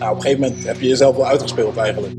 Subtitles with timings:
[0.00, 2.12] nou, op een gegeven moment heb je jezelf wel uitgespeeld eigenlijk.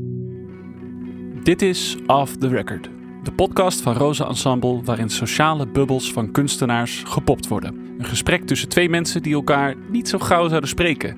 [1.42, 2.88] Dit is Off the Record,
[3.22, 7.94] de podcast van Rosa Ensemble waarin sociale bubbels van kunstenaars gepopt worden.
[7.98, 11.16] Een gesprek tussen twee mensen die elkaar niet zo gauw zouden spreken.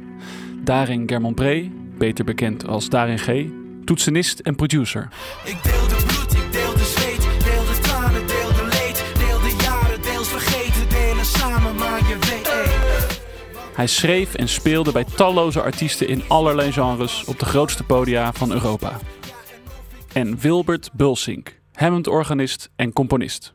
[0.62, 3.44] Darin Germont-Bree, beter bekend als Darin G,
[3.84, 5.08] toetsenist en producer.
[5.44, 6.23] Ik deel de bloed, ik deel de
[13.74, 18.52] Hij schreef en speelde bij talloze artiesten in allerlei genres op de grootste podia van
[18.52, 18.98] Europa.
[20.12, 23.54] En Wilbert Bulsink, Hammond-organist en componist.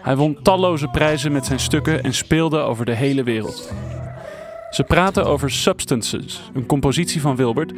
[0.00, 3.72] Hij won talloze prijzen met zijn stukken en speelde over de hele wereld.
[4.70, 7.72] Ze praten over Substances, een compositie van Wilbert,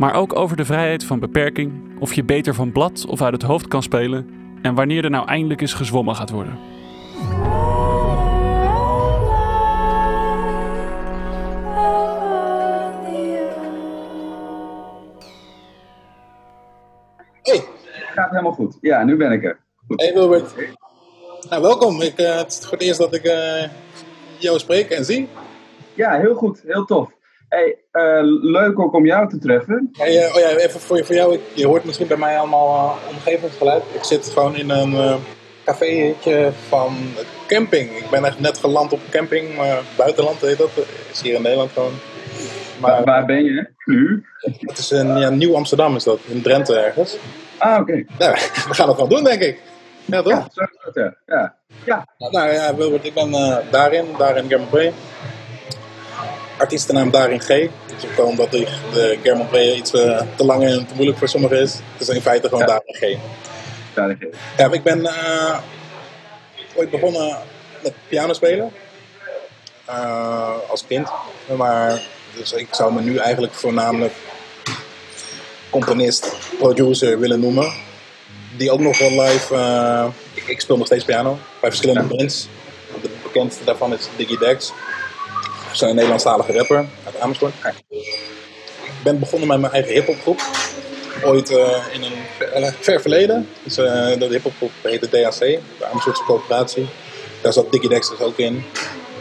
[0.00, 3.42] maar ook over de vrijheid van beperking, of je beter van blad of uit het
[3.42, 4.30] hoofd kan spelen
[4.62, 6.58] en wanneer er nou eindelijk eens gezwommen gaat worden.
[17.42, 17.64] Hey,
[18.14, 18.78] Gaat helemaal goed.
[18.80, 19.58] Ja, nu ben ik er.
[19.86, 20.00] Goed.
[20.00, 20.54] hey Wilbert.
[21.50, 22.00] Nou, welkom.
[22.00, 23.68] Ik, eh, het is voor het eerst dat ik eh,
[24.38, 25.28] jou spreek en zie.
[25.94, 26.62] Ja, heel goed.
[26.66, 27.18] Heel tof.
[27.50, 29.90] Hey, eh, leuk ook om jou te treffen.
[29.92, 31.40] Hey, oh ja, even voor, voor jou.
[31.52, 33.82] Je hoort misschien bij mij allemaal eh, omgevingsgeluid.
[33.92, 35.18] Ik zit gewoon in een
[35.64, 36.96] cafeetje van
[37.46, 37.90] camping.
[37.96, 40.70] Ik ben echt net geland op camping, maar buitenland heet dat.
[41.12, 41.92] Is hier in Nederland gewoon.
[42.80, 44.24] Waar, Maar waar ben je nu?
[44.60, 47.16] het is in ja, Nieuw Amsterdam is dat, in Drenthe ergens.
[47.58, 48.04] Ah, oké.
[48.18, 48.34] Nou,
[48.68, 49.60] we gaan het wel doen, denk ik.
[50.04, 50.32] Ja, toch?
[50.32, 51.14] Ja, zo ja.
[51.26, 51.54] ja.
[51.84, 54.92] Ja, Nou ja, Wilbert, ik ben eh Darin, Darin Germonpré.
[56.60, 57.46] Artiestennaam Darin G.
[57.48, 61.28] Dat is ook omdat de, de Germonpré iets eh, te lang en te moeilijk voor
[61.28, 61.72] sommigen is.
[61.72, 62.82] Het is in feite gewoon Ja.
[63.94, 64.56] Darin G.
[64.56, 65.58] Ja, ik ben eh,
[66.74, 67.36] ooit begonnen
[67.82, 68.72] met piano spelen.
[69.84, 71.08] Eh, als kind.
[71.56, 72.00] Maar
[72.36, 74.14] dus ik zou me nu eigenlijk voornamelijk
[75.70, 77.72] componist, producer willen noemen.
[78.56, 79.54] Die ook nog wel live.
[80.34, 82.48] ik, ik speel nog steeds piano bij verschillende bands.
[83.02, 84.72] De bekendste daarvan is Diggy Dex.
[85.70, 87.54] Dat is een Nederlandstalige rapper uit Amersfoort.
[88.82, 90.40] Ik ben begonnen met mijn eigen hip-hopgroep.
[91.24, 93.48] Ooit eh, in een ver, eh, ver verleden.
[93.62, 96.88] Dus, eh, de hip-hopgroep heette DAC, de Amersfoortse Coöperatie.
[97.42, 98.64] Daar zat Diggy Dex dus ook in.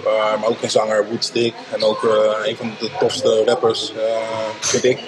[0.03, 1.53] Maar ook een zanger Woodstick.
[1.71, 2.03] En ook
[2.45, 3.93] een van de tofste rappers,
[4.59, 4.99] vind ik,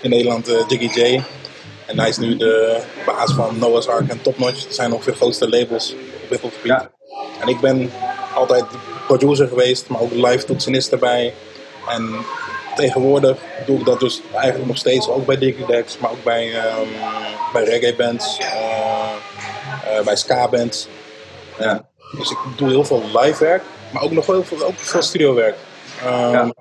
[0.00, 1.22] in Nederland, Jiggy J.
[1.86, 4.62] En hij is nu de baas van Noah's Ark en Top Notch.
[4.64, 6.72] Dat zijn ongeveer de grootste labels op hiphopgebied.
[6.72, 6.90] Ja.
[7.40, 7.92] En ik ben
[8.34, 8.64] altijd
[9.08, 11.34] producer geweest, maar ook live toetsenist erbij.
[11.88, 12.10] En
[12.76, 16.54] tegenwoordig doe ik dat dus eigenlijk nog steeds, ook bij Diggy Dex, maar ook bij,
[16.54, 16.88] ehm,
[17.52, 20.88] bij reggae bands, eh, eh, bij ska bands.
[21.58, 21.88] Ja.
[22.18, 25.54] Dus ik doe heel veel live werk, maar ook nog heel veel, ook veel studiowerk.
[26.04, 26.52] Ehm, Ja.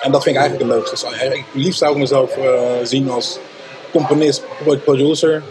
[0.00, 0.90] En dat vind ik eigenlijk het leukste.
[0.94, 3.38] Dus eigenlijk, liefst zou ik mezelf eh, zien als
[3.92, 5.42] componist, pro- producer,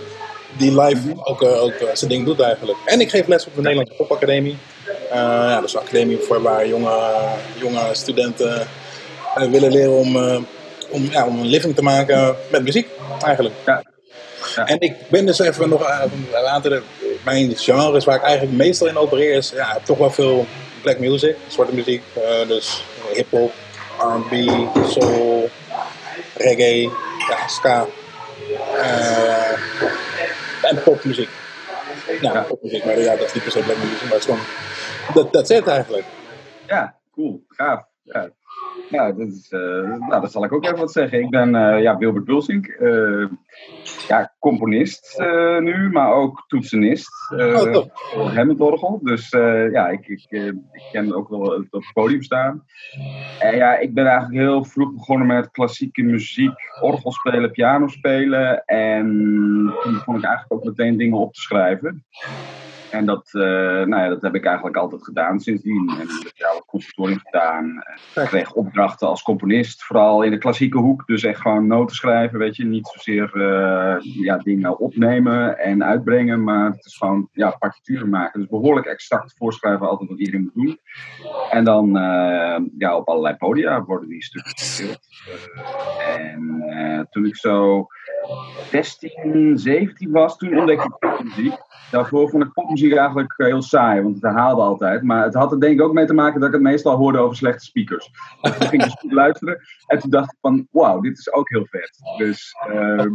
[0.57, 2.77] die live ook, eh, ook eh, zijn ding doet eigenlijk.
[2.85, 4.57] En ik geef les op de Nederlandse Popacademie.
[5.13, 6.97] Eh ja, dat is een academie voor waar jonge,
[7.55, 8.67] jonge studenten
[9.35, 10.37] eh, willen leren om, eh,
[10.89, 12.87] om, ja, om een living te maken met muziek
[13.25, 13.55] eigenlijk.
[13.65, 13.83] Ja.
[14.55, 14.65] Ja.
[14.65, 15.81] En ik ben dus even nog
[16.33, 16.79] een aantal
[17.23, 20.45] mijn genres waar ik eigenlijk meestal in opereer is ja, toch wel veel
[20.81, 22.03] black music, zwarte muziek,
[22.47, 23.51] dus hip-hop,
[23.97, 24.49] RB,
[24.89, 25.49] soul,
[26.37, 26.89] reggae,
[27.29, 27.85] ja, ska.
[30.61, 31.29] en popmuziek.
[32.21, 32.41] Ja, Ja.
[32.41, 34.39] popmuziek, maar ja, dat is niet per se black music, maar het is gewoon.
[35.13, 36.05] Dat dat het eigenlijk.
[36.67, 37.43] Ja, cool.
[37.47, 37.85] Gaaf.
[38.03, 38.29] Ja.
[38.89, 39.59] Ja, dat, is, eh,
[40.07, 41.19] nou, dat zal ik ook even wat zeggen.
[41.19, 42.67] Ik ben eh, ja, Wilbert Bulsink.
[42.67, 43.25] eh,
[44.07, 45.17] ja, componist
[45.59, 47.11] nu, maar ook toetsenist.
[47.37, 48.99] eh Oh, voor Hammondorgel.
[49.03, 49.29] Dus
[49.71, 50.25] ja, ik, ik,
[50.71, 52.63] ik ken ook wel het op het podium staan.
[53.39, 58.65] En ja, ik ben eigenlijk heel vroeg begonnen met klassieke muziek, orgel spelen, piano spelen.
[58.65, 59.05] En
[59.81, 62.05] toen begon ik eigenlijk ook meteen dingen op te schrijven.
[62.93, 65.89] En dat, eh, nou ja, dat heb ik eigenlijk altijd gedaan sindsdien.
[65.99, 67.83] En ik heb ja, wat conservatorium gedaan.
[68.15, 71.05] Ik kreeg opdrachten als componist, vooral in de klassieke hoek.
[71.05, 72.65] Dus echt gewoon noten schrijven, weet je.
[72.65, 78.39] Niet zozeer eh, ja, dingen opnemen en uitbrengen, maar het is gewoon ja, partituren maken.
[78.39, 80.79] Dus behoorlijk exact voorschrijven altijd wat iedereen moet doen.
[81.49, 84.99] En dan eh, ja, op allerlei podia worden die stukken gespeeld.
[86.17, 87.87] En toen ik zo
[88.71, 91.53] 16, 17 was, toen ontdekte ik popmuziek.
[91.91, 95.03] Daarvoor vond ik popmuziek eigenlijk eh, heel saai, want het herhaalde altijd.
[95.03, 97.17] Maar het had er denk ik ook mee te maken dat ik het meestal hoorde
[97.17, 98.11] over slechte speakers.
[98.41, 99.59] Dus toen ging ik dus goed luisteren.
[99.87, 101.99] En toen dacht ik van, wauw, dit is ook heel vet.
[102.17, 103.05] Dus eh,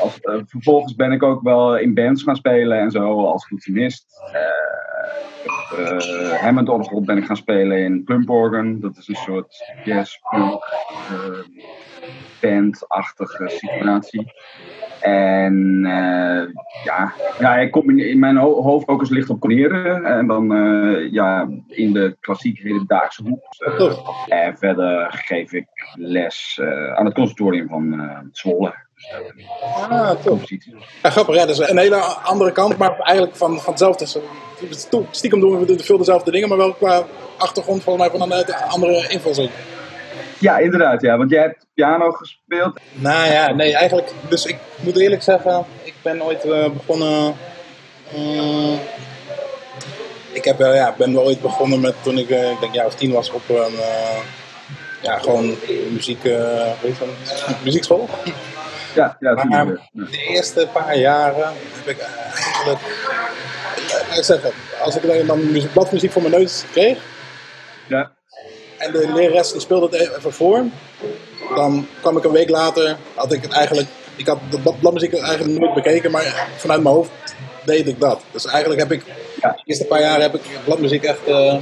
[0.00, 4.06] als, eh, vervolgens ben ik ook wel in bands gaan spelen en zo, als toetsenist.
[4.32, 8.80] Eh, eh Hammond orgel ben ik gaan spelen in Pump Organ.
[8.80, 10.64] Dat is een soort jazz punk
[12.40, 14.32] bandachtige situatie.
[15.00, 16.54] En eh,
[16.84, 20.04] ja, ja ik kom in, in mijn ho hoofdfocus ligt op koneren.
[20.04, 23.42] En dan eh, ja, in de klassieke hedendaagse hoek.
[24.26, 28.84] En verder geef ik les eh, aan het conservatorium van Zwolle.
[28.94, 29.46] Dus
[29.88, 30.74] Ah, compositie.
[31.02, 34.20] Ja, grappig, ja, dat is een hele andere kant, maar eigenlijk van, van hetzelfde.
[35.10, 37.04] Stiekem doen we veel dezelfde dingen, maar wel qua
[37.38, 39.50] achtergrond volgens mij van een andere invalshoek.
[40.38, 41.00] Ja, inderdaad.
[41.00, 42.80] Ja, want jij hebt piano gespeeld.
[42.92, 44.12] Nou ja, nee, eigenlijk.
[44.28, 47.36] Dus ik moet eerlijk zeggen, ik ben ooit eh, begonnen.
[48.16, 48.78] mm,
[50.32, 52.86] ik heb, wel, ja, ben wel ooit begonnen met toen ik, eh, ik denk, jaar
[52.86, 53.56] of tien was op een.
[53.56, 54.18] eh,
[55.02, 55.54] ja, gewoon
[55.90, 56.24] muziek.
[56.24, 57.08] eh, heet dat?
[57.64, 58.08] muziekschool.
[58.94, 59.66] Ja, ja, Maar.
[59.66, 59.78] Ja.
[59.92, 62.80] de eerste paar jaren heb ik eigenlijk.
[64.10, 64.50] eh, ik zeggen,
[64.80, 66.98] als ik dan muziek, bladmuziek voor mijn neus kreeg.
[67.86, 68.15] Ja.
[68.86, 70.64] En de lerares die speelde het even voor.
[71.54, 73.86] Dan kwam ik een week later, had ik het eigenlijk,
[74.16, 77.10] ik had de blad- bladmuziek eigenlijk nooit bekeken, maar vanuit mijn hoofd
[77.64, 78.20] deed ik dat.
[78.30, 79.02] Dus eigenlijk heb ik,
[79.40, 79.50] Ja.
[79.52, 81.56] de eerste paar jaar heb ik bladmuziek echt, eh,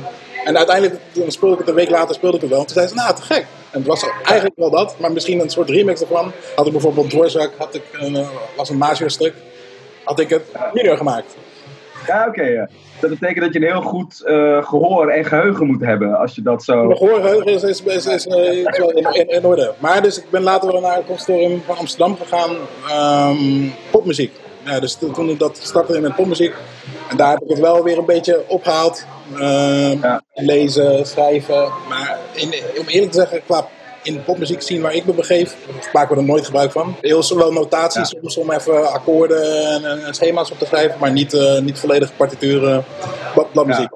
[0.45, 2.61] en uiteindelijk toen speelde ik het een week later, speelde ik het wel.
[2.61, 3.47] En toen zei ze, nou te gek.
[3.71, 6.33] En het was eigenlijk wel dat, maar misschien een soort remix ervan.
[6.55, 9.35] Had ik bijvoorbeeld Dvorak, had ik een, eh, was een Mazur stuk,
[10.05, 10.43] had ik het
[10.73, 11.35] minor gemaakt.
[12.07, 12.43] Ja, oké.
[12.43, 12.69] ja.
[13.09, 16.43] Dat betekent dat je een heel goed eh, gehoor en geheugen moet hebben als je
[16.43, 16.85] dat zo.
[16.85, 19.75] Mijn gehoorgeheugen is, is, is, is, eh, is wel in, in, in orde.
[19.79, 22.51] Maar dus ik ben later wel naar het conservatorium van Amsterdam gegaan.
[22.89, 24.33] ehm, popmuziek.
[24.65, 26.55] Ja, dus toen ik dat startte met popmuziek.
[27.11, 29.07] En daar heb ik het wel weer een beetje opgehaald.
[29.39, 30.23] Ehm, Ja.
[30.35, 31.69] Lezen, schrijven.
[31.89, 33.69] Maar in, om eerlijk te zeggen, qua
[34.05, 35.57] in de popmuziek zien waar ik me begeef,
[35.93, 36.95] maken we er nooit gebruik van.
[37.01, 38.19] Heel wel notaties Ja.
[38.21, 42.13] soms om even akkoorden en, en schema's op te schrijven, maar niet, eh, niet volledige
[42.17, 42.85] partituren,
[43.35, 43.89] blad- bladmuziek.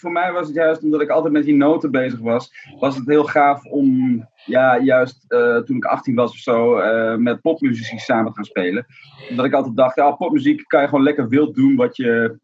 [0.00, 3.06] Voor mij was het juist omdat ik altijd met die noten bezig was, was het
[3.06, 7.98] heel gaaf om, ja, juist eh, toen ik 18 was of zo, eh, met popmuzici
[7.98, 8.86] samen te gaan spelen.
[9.30, 12.38] Omdat ik altijd dacht, ja, popmuziek kan je gewoon lekker wild doen wat je,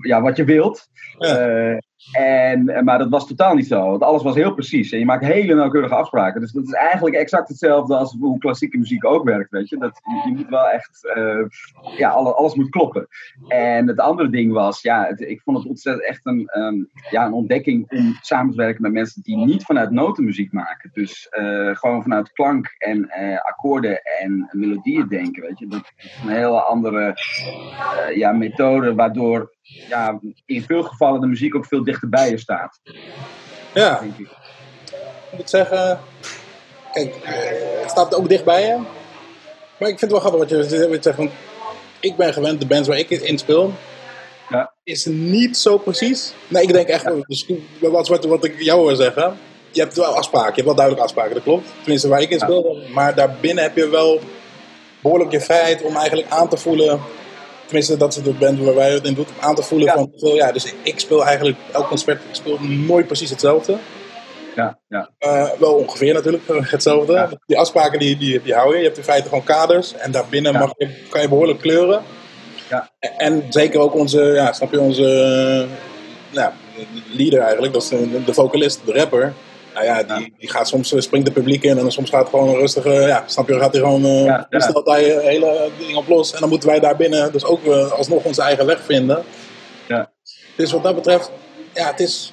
[0.00, 0.86] ja, wat je wilt.
[1.18, 1.78] Ja.
[2.12, 3.90] Eh, en, maar dat was totaal niet zo.
[3.90, 4.92] Want alles was heel precies.
[4.92, 6.40] En je maakt hele nauwkeurige afspraken.
[6.40, 9.50] Dus dat is eigenlijk exact hetzelfde als hoe klassieke muziek ook werkt.
[9.50, 9.78] Weet je?
[9.78, 11.12] Dat, je, moet wel echt.
[11.14, 11.38] eh,
[11.96, 13.08] ja, alle- alles moet kloppen.
[13.48, 16.76] En het andere ding was, ja, ik vond het ontzettend echt een, ehm,
[17.10, 20.90] ja, een ontdekking om samen te werken met mensen die niet vanuit notenmuziek maken.
[20.92, 25.42] Dus eh, gewoon vanuit klank en eh, akkoorden en melodieën denken.
[25.42, 25.66] Weet je?
[25.66, 27.16] Dat is een hele andere
[28.08, 29.56] eh, ja, methode, waardoor
[29.88, 32.80] ja, in veel gevallen de muziek ook veel dichterbij je staat.
[33.74, 34.26] Ja, Denk ik.
[35.30, 36.00] ik moet zeggen,
[36.92, 37.14] kijk,
[37.80, 38.76] het staat ook dichtbij je.
[39.78, 41.30] Maar ik vind het wel grappig wat je, wat je zegt.
[42.00, 43.72] Ik ben gewend, de bands waar ik in speel,
[44.48, 44.72] Ja.
[44.84, 46.32] is niet zo precies.
[46.48, 47.04] Nee, ik denk echt,
[47.80, 49.38] wat, wat, wat ik jou wil zeggen.
[49.70, 51.68] Je hebt wel afspraken, je hebt wel duidelijk afspraken, dat klopt.
[51.80, 52.44] Tenminste, waar ik in Ja.
[52.44, 52.82] speel.
[52.92, 54.20] Maar daarbinnen heb je wel
[55.00, 57.00] behoorlijk je vrijheid om eigenlijk aan te voelen.
[57.68, 59.26] Tenminste, dat is de band waar wij het in doen.
[59.26, 59.94] Om aan te voelen Ja.
[59.94, 63.76] van, ja, dus ik, speel eigenlijk elk concert, ik speel nooit precies hetzelfde.
[64.56, 67.12] Ja, ja, Eh, wel ongeveer natuurlijk hetzelfde.
[67.12, 67.30] Ja.
[67.46, 68.78] Die afspraken die, die, die hou je.
[68.78, 69.94] Je hebt in feite gewoon kaders.
[69.94, 72.02] En daarbinnen mag je, kan je behoorlijk kleuren.
[72.70, 72.90] Ja.
[73.00, 75.66] En, zeker ook onze, ja, snap je, onze
[76.30, 76.52] nou,
[77.12, 77.72] leader eigenlijk.
[77.72, 79.34] Dat is de, de vocalist, de rapper.
[79.78, 81.70] Nou ja, die, die gaat soms, eh, springt de publiek in.
[81.70, 84.46] En dan soms gaat gewoon een rustige, ja, snap je, gaat hij gewoon, eh Ja,
[84.50, 84.60] ja.
[84.60, 86.32] stelt hij een hele ding op los.
[86.32, 89.24] En dan moeten wij daar binnen dus ook eh, alsnog onze eigen weg vinden.
[89.88, 90.10] ja.
[90.56, 91.30] Dus wat dat betreft,
[91.74, 92.32] ja, het is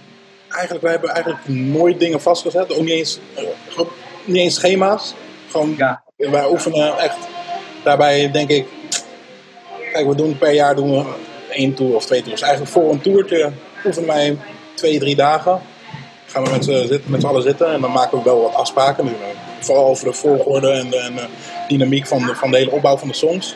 [0.50, 2.74] eigenlijk, wij hebben eigenlijk nooit dingen vastgezet.
[2.74, 3.80] Ook niet eens, eh,
[4.26, 5.14] niet eens schema's.
[5.50, 6.04] Gewoon, ja.
[6.16, 7.18] wij oefenen echt.
[7.84, 8.68] Daarbij denk ik,
[9.92, 11.14] kijk, we doen per jaar doen we
[11.50, 12.42] één tour of twee tours.
[12.42, 13.52] Eigenlijk voor een toertje
[13.86, 14.38] oefenen wij
[14.74, 15.62] twee, drie dagen.
[16.36, 18.54] Gaan we met z'n zitten- met z'n allen zitten en dan maken we wel wat
[18.54, 19.06] afspraken.
[19.06, 19.20] Dus, eh,
[19.60, 21.26] Vooral over de volgorde en de, en de
[21.68, 23.56] dynamiek van de, van de hele opbouw van de songs.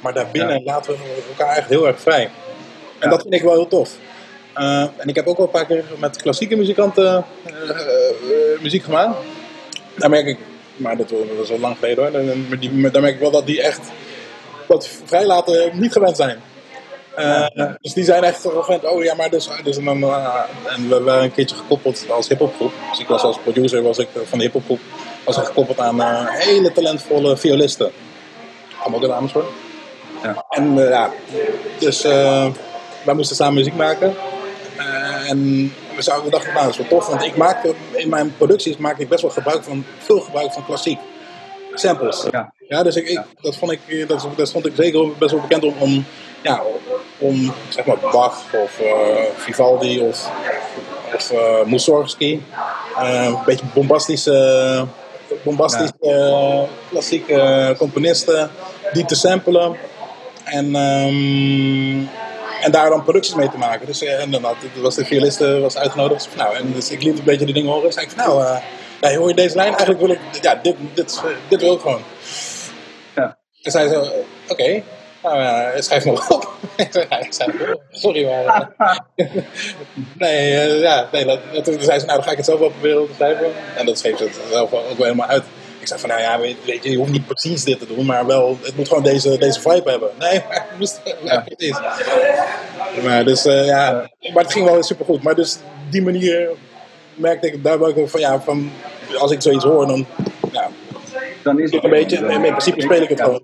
[0.00, 0.98] Maar daarbinnen laten we
[1.28, 2.22] elkaar echt heel erg vrij.
[2.22, 2.30] En
[3.00, 3.08] Ja.
[3.08, 3.90] dat vind ik wel heel tof.
[4.54, 8.82] Eh, en ik heb ook wel een paar keer met klassieke muzikanten eh, eh, muziek
[8.84, 9.16] gemaakt.
[9.96, 10.38] Daar merk ik,
[10.76, 12.12] maar dat, dat is al lang geleden hoor.
[12.92, 13.80] Daar merk ik wel dat die echt
[14.68, 16.40] dat vrijlaten niet gewend zijn.
[17.14, 20.34] Eh, Dus die zijn echt gewend, oh ja, maar dus, dus dan, eh,
[20.66, 22.72] en we waren een keertje gekoppeld als hiphopgroep.
[22.90, 24.80] Dus ik was als producer was ik, eh, van de hiphopgroep
[25.24, 27.90] was ik gekoppeld aan hele talentvolle violisten.
[28.78, 29.46] Allemaal ook in Amersfoort.
[30.22, 30.44] Ja.
[30.48, 31.10] En ja,
[31.78, 32.02] dus
[33.04, 34.14] wij moesten samen muziek maken.
[35.26, 38.34] En we, zouden, we dachten, nou, dat is wel tof, want ik maak in mijn
[38.36, 40.98] producties maak ik best wel gebruik van, veel gebruik van klassiek.
[41.74, 42.26] Samples.
[42.30, 42.52] Ja.
[42.68, 45.64] Ja, dus ik, ik, dat, vond ik, dat, dat vond ik zeker best wel bekend
[45.64, 46.04] om, om
[46.42, 46.62] ja,
[47.18, 50.30] om zeg maar Bach of eh, Vivaldi of,
[51.14, 52.40] of eh, Mussorgsky,
[52.98, 54.86] eh, een beetje bombastische,
[55.42, 58.50] bombastische klassieke componisten,
[58.92, 59.76] die te samplen
[60.44, 62.06] en, ehm,
[62.60, 63.86] en daar dan producties mee te maken.
[63.86, 66.24] Dus en dan had, was de violist eh, was uitgenodigd.
[66.24, 67.84] Dus, nou, en dus ik liet een beetje de dingen horen.
[67.84, 68.58] Dus zei ik van, nou,
[69.00, 69.68] nee, hoor je deze lijn?
[69.68, 72.02] Eigenlijk wil ik, ja, dit, dit, dit wil ik gewoon.
[73.14, 73.38] Ja.
[73.62, 74.06] En zei zo,
[74.48, 74.82] oké,
[75.22, 76.37] nou ja, schrijf nog
[77.10, 77.52] ja, ik zei,
[77.90, 78.70] sorry, maar...
[78.76, 79.26] eh,
[80.18, 82.70] nee, eh, ja, nee, dat, toen zei ze, nou, dan ga ik het zelf wel
[82.70, 83.46] proberen te schrijven.
[83.76, 85.44] En dat schreef ze het zelf ook wel helemaal uit.
[85.80, 88.06] Ik zei van, nou ja, weet, weet je, je hoeft niet precies dit te doen,
[88.06, 90.10] maar wel, het moet gewoon deze, deze vibe hebben.
[90.18, 91.78] Nee, maar het moest, ja, precies.
[93.04, 95.22] Maar, dus, eh, ja, maar het ging wel super goed.
[95.22, 95.58] Maar dus
[95.90, 96.48] die manier
[97.14, 98.72] merkte ik, daar ook van, ja, van,
[99.18, 100.06] als ik zoiets hoor, dan,
[100.52, 100.70] ja,
[101.42, 103.42] Dan is het een beetje, in principe speel ik het gewoon.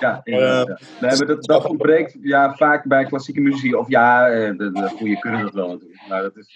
[0.00, 0.78] Ja, ja.
[1.00, 3.76] Nee, dat, ontbreekt ja, vaak bij klassieke muziek.
[3.76, 6.00] Of ja, eh, de, de goede kunnen dat wel natuurlijk.
[6.08, 6.46] Maar dat is,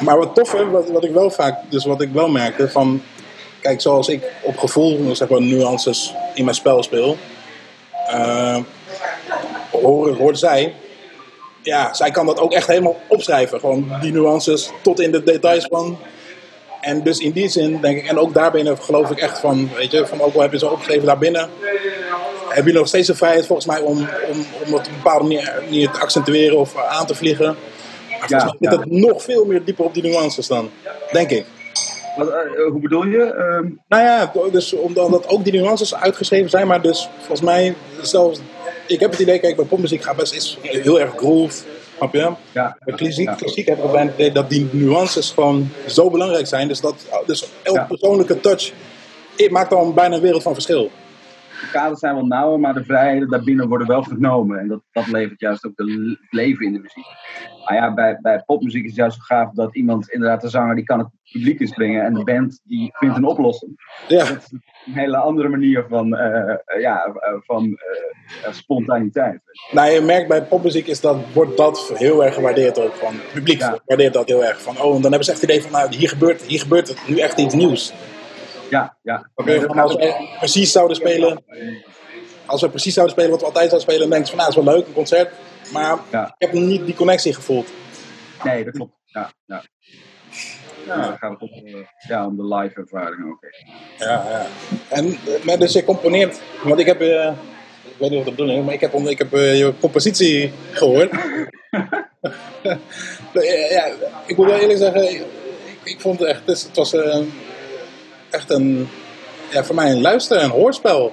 [0.00, 3.02] Maar wat tof, wat, wat ik wel vaak, dus wat ik wel merkte van,
[3.60, 7.16] kijk, zoals ik op gevoel, zeg maar, nuances in mijn spel speel,
[8.06, 8.58] eh,
[9.70, 10.74] hoor, hoort zij,
[11.62, 13.60] ja, zij kan dat ook echt helemaal opschrijven.
[13.60, 15.98] Gewoon die nuances tot in de details van.
[16.80, 19.90] En dus in die zin denk ik, en ook daarbinnen geloof ik echt van, weet
[19.90, 21.50] je, van ook al heb je zo opgeschreven daarbinnen,
[22.56, 25.24] heb je nog steeds de vrijheid volgens mij om, om, om het op een bepaalde
[25.24, 27.56] manier, manier te accentueren of aan te vliegen.
[28.20, 28.70] Maar mij zit ja.
[28.70, 30.70] het nog veel meer dieper op die nuances dan,
[31.12, 31.44] denk ik.
[32.16, 33.22] wat, eh, eh, hoe bedoel je?
[33.22, 37.74] Ehm, Nou ja, dus omdat dat ook die nuances uitgeschreven zijn, maar dus volgens mij
[38.02, 38.40] zelfs,
[38.86, 41.62] ik heb het idee, kijk, bij popmuziek gaat best is heel erg groove,
[41.96, 42.30] snap je?
[42.52, 43.34] ja, Bij klassiek, ja.
[43.34, 46.94] klassiek heb ik bijna het idee dat die nuances gewoon zo belangrijk zijn, dus dat
[47.26, 47.84] dus elke Ja.
[47.84, 48.72] persoonlijke touch
[49.50, 50.90] maakt dan bijna een wereld van verschil.
[51.60, 54.58] De kaders zijn wel nauwer, maar de vrijheden daarbinnen worden wel genomen.
[54.58, 57.06] En dat, dat levert juist ook de leven in de muziek.
[57.64, 60.74] Maar ja, bij, bij popmuziek is het juist zo gaaf dat iemand, inderdaad de zanger,
[60.74, 62.04] die kan het publiek inspringen.
[62.04, 63.72] En de band, die vindt een oplossing.
[64.08, 67.78] Ja, Dat is een hele andere manier van, eh, eh, ja, eh, van
[68.50, 69.40] spontaniteit.
[69.72, 73.32] nou je merkt bij popmuziek is dat, wordt dat heel erg gewaardeerd ook van het
[73.32, 73.78] publiek Ja.
[73.84, 75.94] waardeert dat heel erg van, oh, en dan hebben ze echt het idee van, nou,
[75.94, 77.92] hier gebeurt, hier gebeurt het nu echt iets nieuws.
[78.70, 79.30] Ja, ja.
[79.34, 81.44] Oké, van als we precies zouden spelen,
[82.46, 84.50] als we precies zouden spelen wat we altijd zouden spelen, dan denk je van nou,
[84.50, 85.32] het is wel leuk, een concert.
[85.72, 86.34] Maar Ja.
[86.38, 87.68] ik heb niet die connectie gevoeld.
[88.44, 88.92] Nee, dat klopt.
[89.04, 89.62] Ja, ja.
[90.86, 91.74] Ja, dan gaat het om, eh,
[92.08, 93.38] ja, om de live ervaring ook.
[93.98, 94.46] Ja, ja.
[94.88, 97.32] En eh, maar dus je componeert, want ik heb, eh,
[97.84, 101.10] ik weet niet dat de bedoeling is, maar ik heb, ik heb je compositie gehoord.
[103.32, 103.86] Eh, ja,
[104.26, 105.24] ik moet wel eerlijk zeggen, ik,
[105.84, 106.92] ik vond het echt, het, was
[108.36, 108.88] echt een,
[109.50, 111.12] ja, voor mij een luister- en hoorspel.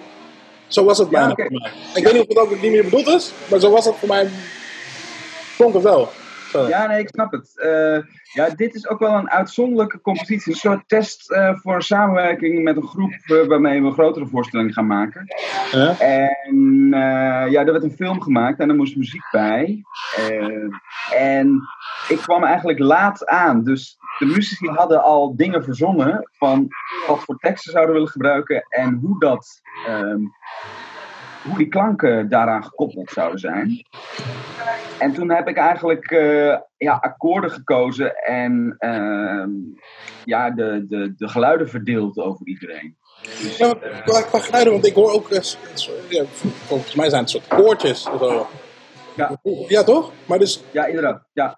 [0.68, 1.72] Zo was het bijna voor mij.
[1.94, 4.08] Ik weet niet of het ook niet meer bedoeld is, maar zo was het voor
[4.08, 4.30] mij,
[5.58, 6.12] ik het wel.
[6.54, 6.68] Zo.
[6.68, 7.60] Ja, nee, ik snap het.
[7.60, 7.98] Eh,
[8.34, 10.52] ja, dit is ook wel een uitzonderlijke compositie.
[10.52, 14.28] Een soort test eh, voor een samenwerking met een groep eh, waarmee we een grotere
[14.28, 15.28] voorstelling gaan maken.
[16.00, 19.84] En eh, ja, er werd een film gemaakt en er moest muziek bij.
[20.16, 21.62] Eh, en
[22.08, 23.64] ik kwam eigenlijk laat aan.
[23.64, 26.68] Dus de muzici hadden al dingen verzonnen van
[27.08, 29.62] wat voor teksten zouden we willen gebruiken en hoe dat.
[29.88, 30.22] ehm,
[31.44, 33.86] hoe die klanken daaraan gekoppeld zouden zijn.
[35.04, 39.50] En toen heb ik eigenlijk eh, ja, akkoorden gekozen en ehm,
[40.26, 42.98] ja, de, de, de geluiden verdeeld over iedereen.
[43.58, 45.42] Ja, maar qua, qua geluiden, want ik hoor ook, eh,
[46.10, 46.24] ja,
[46.66, 48.48] volgens mij zijn het soort koortjes of zo.
[49.16, 50.12] Ja, Ja, toch?
[50.26, 51.22] Maar, dus, ja inderdaad.
[51.34, 51.58] Ja.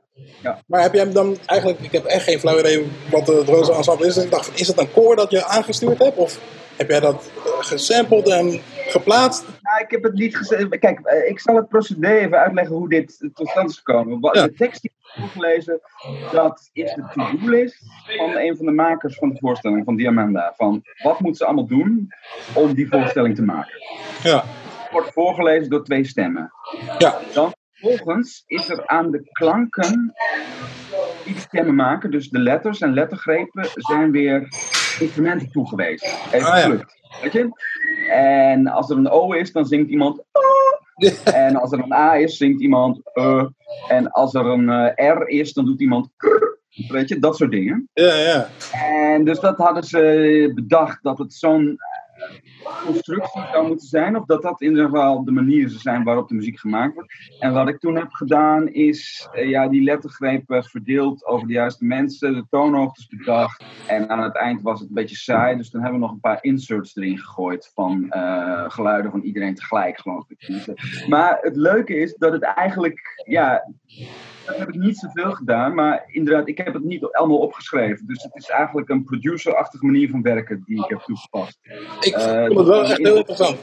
[0.68, 3.74] maar heb jij hem dan eigenlijk, ik heb echt geen flauw idee wat het Roze
[3.74, 4.14] Ensemble is.
[4.14, 6.18] Dus ik dacht, van, is het een koor dat je aangestuurd hebt?
[6.18, 6.40] Of
[6.76, 8.62] heb jij dat eh, gesampled en
[8.92, 9.46] geplaatst?
[9.62, 10.80] Nou, ik heb het niet gezegd.
[10.80, 14.18] Kijk, eh, ik zal het procedé even uitleggen hoe dit tot stand is gekomen.
[14.32, 14.44] Ja.
[14.48, 15.80] De tekst die ik heb voorgelezen,
[16.32, 17.78] dat is de to-do-list
[18.18, 20.54] van een van de makers van de voorstelling, van Diamanda.
[20.56, 22.10] Van wat moeten ze allemaal doen
[22.54, 23.74] om die voorstelling te maken?
[24.24, 24.44] Ja,
[24.92, 26.52] Wordt voorgelezen door twee stemmen.
[26.98, 30.14] ja, Dan vervolgens is er aan de klanken
[31.24, 34.42] die die stemmen maken, dus de letters en lettergrepen, zijn weer
[35.00, 36.08] instrumenten toegewezen.
[36.32, 36.62] Even Ah, ja.
[36.62, 36.94] gelukt.
[37.22, 37.50] Weet je?
[38.12, 40.20] En als er een O is, dan zingt iemand.
[40.20, 40.44] "Oh."
[41.34, 43.00] En als er een A is, zingt iemand.
[43.14, 43.46] eh.
[43.88, 46.10] En als er een eh, R is, dan doet iemand.
[46.88, 47.90] Weet je, dat soort dingen.
[47.94, 48.48] ja, ja.
[48.72, 51.78] En dus dat hadden ze bedacht dat het zo'n
[52.86, 54.18] constructie zou moeten zijn.
[54.18, 57.14] Of dat dat in ieder geval de manier zou zijn waarop de muziek gemaakt wordt.
[57.40, 61.86] En wat ik toen heb gedaan is eh, ja, die lettergrepen verdeeld over de juiste
[61.86, 63.66] mensen, de toonhoogtes bedacht.
[63.88, 66.22] En aan het eind was het een beetje saai, dus toen hebben we nog een
[66.22, 70.68] paar inserts erin gegooid van eh, geluiden van iedereen tegelijk, geloof ik.
[71.08, 73.64] Maar het leuke is dat het eigenlijk, ja,
[74.46, 78.06] dat heb ik niet zoveel gedaan, maar inderdaad, ik heb het niet allemaal opgeschreven.
[78.08, 81.58] Dus het is eigenlijk een producer-achtige manier van werken die ik heb toegepast.
[82.00, 83.58] Ik Eh, vond het wel echt heel interessant.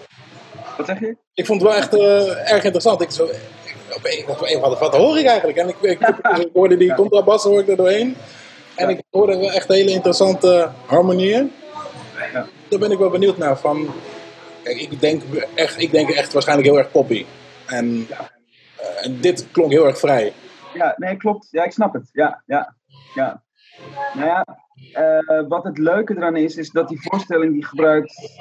[0.76, 1.16] Wat zeg je?
[1.34, 3.00] Ik vond het wel echt eh, erg interessant.
[3.00, 3.22] Ik zo,
[3.94, 5.58] op een, op een, wat, wat hoor ik eigenlijk?
[5.58, 6.00] En ik, ik,
[6.46, 6.94] ik hoorde die Ja.
[6.94, 8.16] contrabas hoor ik er doorheen.
[8.74, 11.52] En ik hoorde wel echt hele interessante harmonieën.
[12.32, 12.46] Ja.
[12.68, 13.58] Daar ben ik wel benieuwd naar.
[13.58, 13.88] Van,
[14.62, 15.22] kijk, ik, denk
[15.54, 17.24] echt, ik denk echt waarschijnlijk heel erg poppy.
[17.66, 20.32] En, eh, en dit klonk heel erg vrij.
[20.74, 21.48] Ja, nee, klopt.
[21.50, 22.08] Ja, ik snap het.
[22.12, 22.74] Ja, ja,
[23.14, 23.42] ja.
[24.14, 24.46] Nou ja,
[24.92, 28.40] eh, wat het leuke eraan is, is dat die voorstelling die gebruikt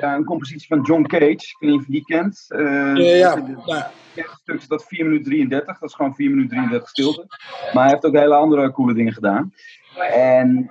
[0.00, 1.24] ja, een compositie van John Cage.
[1.26, 2.44] Ik weet niet of je die kent.
[2.48, 3.36] Eh, Ja,
[3.66, 3.90] ja.
[4.14, 5.78] Het stuk dat 4 minuten 33.
[5.78, 7.26] Dat is gewoon 4 minuten 33 stilte.
[7.72, 9.52] Maar hij heeft ook hele andere coole dingen gedaan.
[10.12, 10.70] En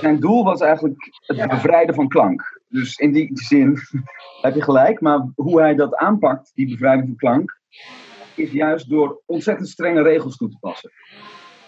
[0.00, 2.60] zijn doel was eigenlijk het bevrijden van klank.
[2.68, 3.78] Dus in die zin
[4.42, 5.00] heb je gelijk.
[5.00, 7.58] Maar hoe hij dat aanpakt, die bevrijding van klank,
[8.34, 10.90] is juist door ontzettend strenge regels toe te passen.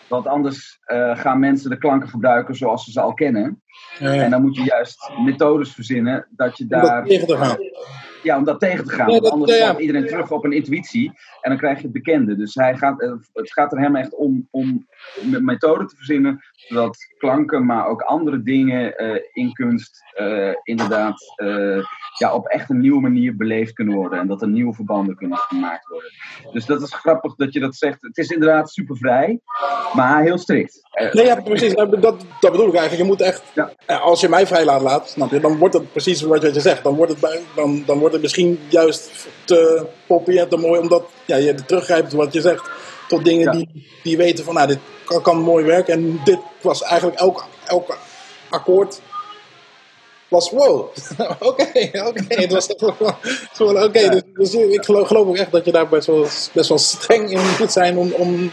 [0.09, 3.63] Want anders eh, gaan mensen de klanken gebruiken zoals ze ze al kennen.
[3.99, 7.57] En dan moet je juist methodes verzinnen dat je om daar dat tegen te gaan.
[8.27, 9.07] Ja, om dat tegen te gaan.
[9.07, 11.13] Want dat- anders ja, iedereen terug op een intuïtie.
[11.41, 12.37] En dan krijg je het bekende.
[12.37, 14.87] Dus hij gaat, eh, het gaat er hem echt om, om
[15.33, 16.45] een methode te verzinnen.
[16.53, 21.21] Zodat klanken, maar ook andere dingen eh, in kunst eh, inderdaad
[22.19, 24.19] ja, op echt een nieuwe manier beleefd kunnen worden.
[24.19, 26.11] En dat er nieuwe verbanden kunnen gemaakt worden.
[26.53, 27.99] Dus dat is grappig dat je dat zegt.
[28.01, 29.41] Het is inderdaad super vrij,
[29.95, 30.81] maar heel strikt.
[31.13, 31.75] Nee, ja, precies.
[31.75, 33.03] Dat, dat dat bedoel ik eigenlijk.
[33.03, 33.97] Je moet echt, Ja.
[33.97, 36.83] als je mij vrij laat laten, snap je, dan wordt het precies wat je zegt.
[36.83, 39.11] Dan wordt het, dan, dan wordt het misschien juist
[39.45, 42.71] te poppy en te mooi, omdat ja, je teruggrijpt wat je zegt
[43.09, 43.51] tot dingen Ja.
[43.51, 45.95] die, die weten van, nou, dit kan, kan mooi werken.
[45.95, 47.99] En dit was eigenlijk elk, elk
[48.49, 49.01] akkoord
[50.29, 50.89] was wow.
[51.41, 52.25] Oké, oké.
[52.29, 52.67] Het was
[53.93, 54.09] Ja.
[54.09, 57.31] dus, dus ik geloof, geloof ook echt dat je daar best wel, best wel streng
[57.31, 58.53] in moet zijn om, om,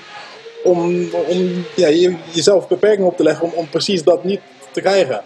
[0.64, 4.82] om, om ja, je, jezelf beperkingen op te leggen om, om precies dat niet te
[4.82, 5.24] krijgen.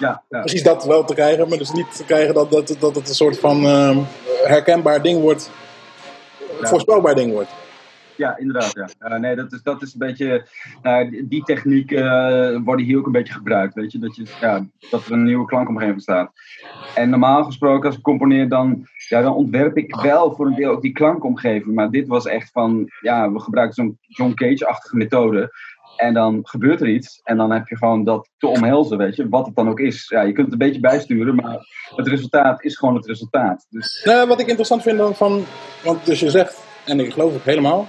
[0.00, 0.40] Ja, ja.
[0.40, 3.14] Precies dat wel te krijgen, maar dus niet te krijgen dat, dat, dat het een
[3.14, 3.98] soort van ehm,
[4.44, 5.50] herkenbaar ding wordt,
[6.60, 6.66] Ja.
[6.68, 7.50] voorspelbaar ding wordt.
[8.16, 8.72] Ja, inderdaad.
[8.74, 8.88] Ja.
[9.08, 10.46] Eh, nee, dat is, dat is een beetje.
[10.82, 13.74] nou, die- die techniek eh worden hier ook een beetje gebruikt.
[13.74, 13.98] Weet je?
[13.98, 16.32] Dat, je ja, dat er een nieuwe klankomgeving staat.
[16.94, 20.70] En normaal gesproken, als ik componeer, dan, ja, dan ontwerp ik wel voor een deel
[20.70, 21.74] ook die klankomgeving.
[21.74, 22.88] Maar dit was echt van.
[23.00, 25.50] Ja, we gebruiken zo'n John Cage-achtige methode.
[26.00, 27.20] En dan gebeurt er iets.
[27.24, 29.28] En dan heb je gewoon dat te omhelzen, weet je.
[29.28, 30.08] Wat het dan ook is.
[30.08, 31.58] Ja, je kunt het een beetje bijsturen, maar
[31.96, 33.66] het resultaat is gewoon het resultaat.
[33.70, 35.44] Dus Nou, wat ik interessant vind dan van,
[35.84, 37.88] want dus je zegt, en ik geloof het helemaal,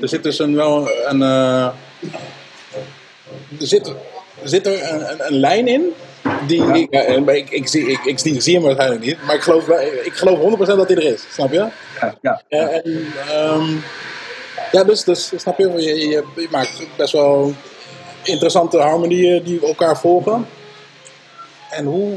[0.00, 1.66] er zit dus een, wel een, eh,
[3.60, 3.86] er zit,
[4.42, 5.92] er zit er een, een, een lijn in,
[6.46, 9.34] die, ik, eh, maar ik, ik, zie, ik, ik zie, zie hem waarschijnlijk niet, maar
[9.34, 9.68] ik geloof,
[10.04, 11.68] ik geloof 100% dat hij er is, snap je?
[12.00, 13.74] ja, ja, Ja, en, ehm,
[14.72, 17.54] ja dus, dus snap je, je, je, je maakt best wel
[18.22, 20.46] interessante harmonieën die elkaar volgen.
[21.70, 22.16] En hoe,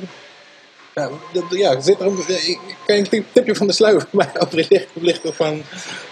[0.95, 1.09] ja,
[1.49, 5.61] ja zit er ik- kan een tipje van de sluier mij oplichten oplichten van,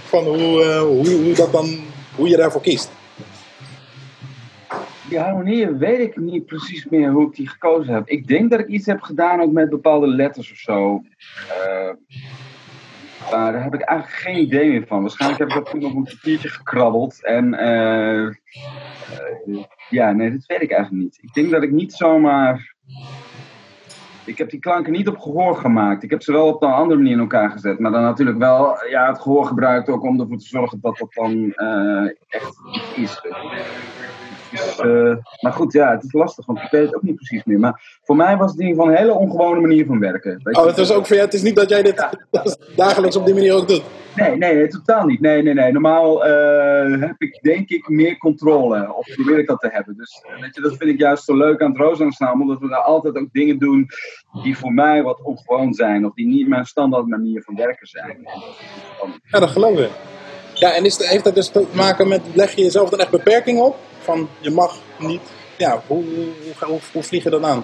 [0.08, 1.79] van hoe, eh, hoe, hoe, dat dan,
[2.15, 2.91] hoe je daarvoor kiest?
[5.10, 8.08] Die harmonieën weet ik niet precies meer hoe ik die gekozen heb.
[8.08, 11.01] Ik denk dat ik iets heb gedaan ook met bepaalde letters of zo.
[11.49, 11.89] Eh,
[13.34, 15.02] daar heb ik eigenlijk geen idee meer van.
[15.02, 17.24] Waarschijnlijk heb ik dat toen op een papiertje gekrabbeld.
[17.24, 18.34] En eh, eh,
[19.89, 21.17] ja, nee, dat weet ik eigenlijk niet.
[21.22, 22.76] Ik denk dat ik niet zomaar.
[24.26, 26.04] Ik heb die klanken niet op gehoor gemaakt.
[26.04, 27.80] Ik heb ze wel op een andere manier in elkaar gezet.
[27.80, 31.13] Maar dan natuurlijk wel ja, het gehoor gebruikt ook om ervoor te zorgen dat dat
[31.13, 32.60] dan eh, echt
[32.96, 33.22] iets is.
[34.54, 37.44] Dus, eh, maar goed, ja, het is lastig, want ik weet het ook niet precies
[37.44, 37.60] meer.
[37.60, 40.39] Maar voor mij was het in ieder geval een hele ongewone manier van werken.
[40.44, 40.58] Weet?
[40.58, 42.08] Oh, het is ook voor jou, het is niet dat jij dit
[42.76, 43.84] dagelijks op die manier ook doet.
[44.16, 45.20] Nee, nee, totaal niet.
[45.20, 45.72] Nee, nee, nee.
[45.72, 48.94] Normaal eh, heb ik denk ik meer controle.
[48.94, 49.98] Of probeer ik dat te hebben.
[49.98, 52.48] Dus eh, weet je, dat vind ik juist zo leuk aan het Roos Ensemble.
[52.48, 53.88] Dat we daar altijd ook dingen doen
[54.44, 56.06] die voor mij wat ongewoon zijn.
[56.06, 58.28] Of die niet mijn standaard manier van werken zijn.
[59.24, 59.89] Ja, dat geloof ik.
[60.54, 63.63] Ja, en is, heeft dat dus te maken met, leg je jezelf dan echt beperkingen
[63.63, 63.78] op?
[64.04, 65.22] Van, je mag niet,
[65.58, 66.04] ja, hoe,
[66.60, 67.63] hoe, hoe, vlieg je dat aan?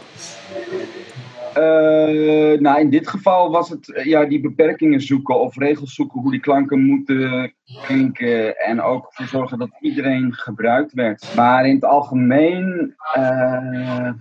[1.54, 6.22] Eh, nou, in dit geval was het eh, ja, die beperkingen zoeken of regels zoeken
[6.22, 7.54] hoe die klanken moeten
[7.86, 8.58] klinken.
[8.58, 11.36] En ook ervoor zorgen dat iedereen gebruikt werd.
[11.36, 14.12] Maar in het algemeen, eh,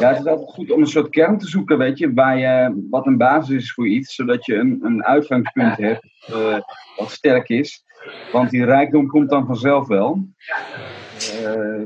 [0.00, 2.84] ja, het is altijd goed om een soort kern te zoeken, weet je, waar je,
[2.90, 6.08] wat een basis is voor iets, zodat je een, een uitgangspunt hebt
[6.96, 7.84] wat sterk is.
[8.32, 10.18] Want die rijkdom komt dan vanzelf wel.
[11.44, 11.82] Eh,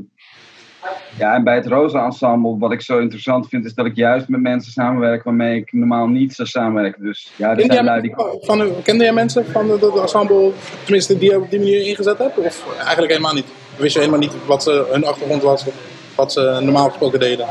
[1.18, 4.28] ja, en bij het Rosa Ensemble, wat ik zo interessant vind, is dat ik juist
[4.28, 7.02] met mensen samenwerk waarmee ik normaal niet zou samenwerken.
[7.02, 8.14] Dus ja, er Kende zijn jij, die...
[8.40, 12.38] van, kende jij mensen van het ensemble, tenminste die je op die manier ingezet hebt?
[12.38, 13.46] Of eigenlijk helemaal niet?
[13.76, 15.74] Wist je helemaal niet wat ze, hun achtergrond was, of
[16.14, 17.46] wat ze normaal gesproken deden?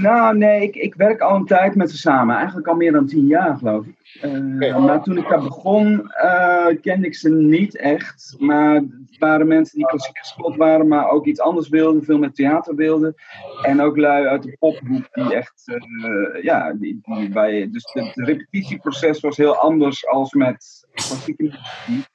[0.00, 2.36] Nou, nee, ik, ik werk al een tijd met ze samen.
[2.36, 3.98] Eigenlijk al meer dan tien jaar, geloof ik.
[4.20, 4.78] Eh, Oké.
[4.78, 8.36] Maar toen ik daar begon, eh, kende ik ze niet echt.
[8.38, 12.34] Maar het waren mensen die klassiek geschoold waren, maar ook iets anders wilden, veel met
[12.34, 13.14] theater wilden.
[13.62, 18.12] En ook lui uit de popgroep die echt, eh, ja, die, die bij, dus het
[18.14, 22.06] repetitieproces was heel anders als met klassieke muziek.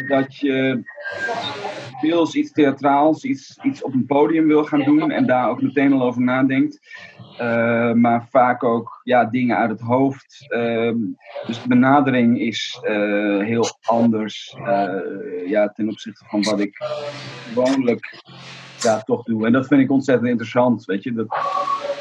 [0.00, 0.82] Omdat je
[2.00, 5.92] deels iets theatraals, iets, iets op een podium wil gaan doen en daar ook meteen
[5.92, 6.80] al over nadenkt.
[7.38, 10.46] Eh, maar vaak ook ja, dingen uit het hoofd.
[10.48, 10.98] Ehm,
[11.46, 16.76] dus de benadering is eh, heel anders eh, ja, ten opzichte van wat ik
[17.48, 18.22] gewoonlijk
[18.80, 19.46] ja, toch doe.
[19.46, 20.84] En dat vind ik ontzettend interessant.
[20.84, 21.12] Weet je?
[21.12, 21.26] Dat,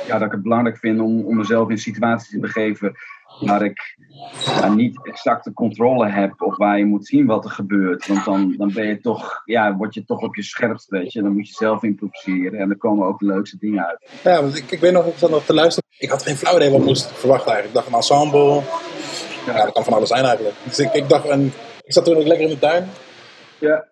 [0.08, 2.96] ja, dat ik het belangrijk vind om, om mezelf in situaties te begeven
[3.40, 3.98] waar ik
[4.46, 8.08] ja, niet exacte controle heb of waar je moet zien wat er gebeurt.
[8.08, 11.22] Want dan, dan ben je toch, ja, word je toch op je scherpst, weet je.
[11.22, 14.10] Dan moet je zelf improviseren en dan komen ook de leukste dingen uit.
[14.24, 15.90] Ja, want ik, ik weet nog, ik zat nog te luisteren.
[15.98, 17.86] Ik had geen flauw idee wat ik moest verwachten eigenlijk.
[17.86, 18.62] Ik dacht een ensemble.
[19.46, 20.56] Ja, dat kan van alles zijn eigenlijk.
[20.64, 21.46] Dus ik, ik dacht, en
[21.84, 22.90] ik zat toen ook lekker in de tuin.
[23.60, 23.86] Ja,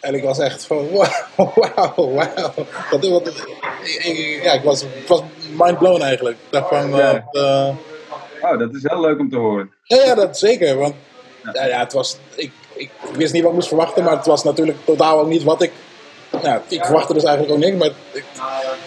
[0.00, 2.52] En ik was echt van, wauw, wauw, wauw.
[2.90, 3.46] Dat, wat,
[4.42, 5.22] ja, ik was, ik was
[5.58, 6.36] mind blown eigenlijk.
[6.36, 7.74] Ik dacht van, eh, eh,
[8.42, 9.72] oh, dat is heel leuk om te horen.
[9.82, 10.76] ja, ja, dat zeker.
[10.76, 10.94] Want
[11.52, 14.44] ja, ja, het was, ik, ik wist niet wat ik moest verwachten, maar het was
[14.44, 15.72] natuurlijk totaal ook niet wat ik...
[16.42, 18.24] Ja, ik verwachtte dus eigenlijk ook niks, maar ik,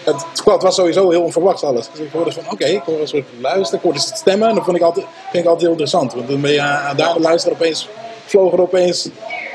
[0.04, 1.88] het, het was sowieso heel onverwachts alles.
[1.90, 4.48] Dus ik hoorde van, oké, ik hoorde een soort luisteren, ik hoorde stemmen.
[4.48, 6.14] En dat vond ik altijd, vind ik altijd heel interessant.
[6.14, 7.88] Want dan ben je aan daar aan luisteren, opeens
[8.26, 9.08] vlogen er opeens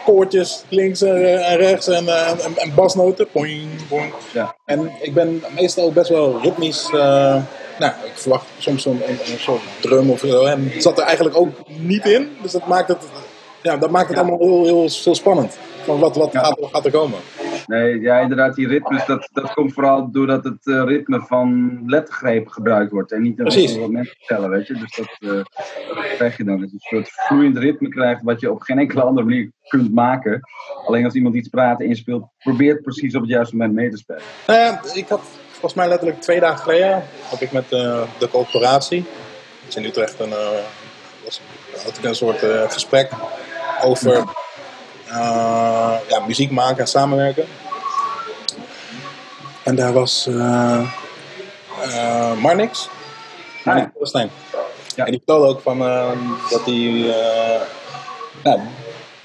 [0.05, 3.27] koortjes links en, en rechts en, eh, en, en basnoten.
[3.31, 4.13] Boing, boing.
[4.33, 4.55] Ja.
[4.65, 6.89] En ik ben meestal best wel ritmisch.
[6.93, 7.35] eh,
[7.80, 10.46] nou, ik verwacht soms zo'n een, een soort drum of zo.
[10.46, 12.30] En het zat er eigenlijk ook niet in.
[12.42, 13.08] Dus dat maakt het,
[13.63, 14.22] ja, dat maakt het Ja.
[14.24, 15.58] allemaal heel, heel, heel spannend.
[15.84, 16.44] Van wat, wat Ja.
[16.44, 17.20] gaat, er- gaat er komen?
[17.68, 22.52] Nee, ja, inderdaad, die ritmes, dat, dat komt vooral doordat het eh, ritme van lettergrepen
[22.52, 23.12] gebruikt wordt.
[23.12, 24.74] En niet ritme wat mensen vertellen, weet je.
[24.74, 25.30] Dus dat, eh,
[25.96, 26.60] dat krijg je dan.
[26.60, 29.94] Dat je een soort vloeiend ritme krijgt wat je op geen enkele andere manier kunt
[29.94, 30.42] maken.
[30.86, 33.98] Alleen als iemand iets praat en inspeelt, probeert precies op het juiste moment mee te
[33.98, 34.22] spelen.
[34.48, 35.22] Nou ja, ik had
[35.60, 39.06] volgens mij letterlijk twee dagen geleden heb ik met eh, de corporatie,
[39.60, 40.34] dat is in Utrecht, een,
[41.24, 41.41] was,
[41.84, 43.12] had ik een soort eh, gesprek
[43.84, 44.24] over
[45.08, 47.45] eh, ja, muziek maken en samenwerken.
[49.63, 50.30] En daar was
[52.38, 52.89] Marnix,
[53.63, 54.32] Marnix Palestijn.
[54.95, 55.06] Ja.
[55.06, 55.80] En die vertelde ook van,
[56.50, 57.62] dat hij eh,
[58.43, 58.60] nou,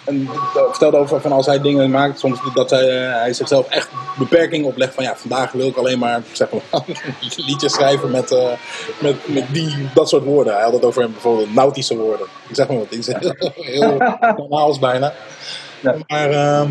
[0.04, 3.88] en vertelde over van als hij dingen maakt, soms dat hij, eh, hij zichzelf echt
[4.18, 4.94] beperkingen oplegt.
[4.94, 6.82] Van ja, vandaag wil ik alleen maar zeg maar,
[7.36, 8.52] liedjes schrijven met, eh,
[8.98, 10.54] met, met die, dat soort woorden.
[10.54, 12.26] Hij had het over bijvoorbeeld nautische woorden.
[12.48, 13.96] Ik zeg maar wat, die zijn heel
[14.36, 15.12] normaals bijna.
[15.80, 15.94] Ja.
[16.06, 16.70] Maar, ehm,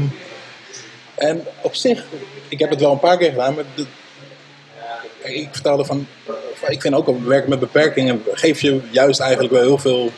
[1.15, 2.03] en op zich,
[2.47, 3.85] ik heb het wel een paar keer gedaan, maar de-
[5.23, 6.07] ik vertelde van,
[6.67, 10.11] ik vind ook op werken met beperkingen geef je juist eigenlijk wel heel veel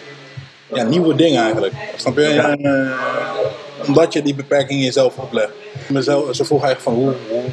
[0.73, 1.73] ja, nieuwe dingen eigenlijk.
[1.95, 2.21] Snap je?
[2.21, 2.49] Ja.
[2.49, 5.51] En, eh, omdat je die beperkingen jezelf oplegt.
[5.87, 7.43] Mezelf, ze vroeg eigenlijk van hoe, hoe,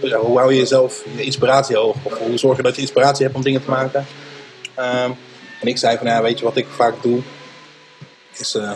[0.00, 1.96] hoe, hoe hou je jezelf je inspiratie hoog?
[2.02, 4.06] Of hoe zorg je dat je inspiratie hebt om dingen te maken?
[4.74, 5.10] Ehm,
[5.60, 7.20] en ik zei van ja, weet je wat ik vaak doe?
[8.36, 8.54] Is.
[8.54, 8.72] eh